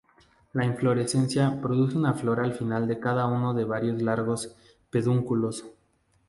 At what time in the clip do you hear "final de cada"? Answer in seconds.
2.55-3.27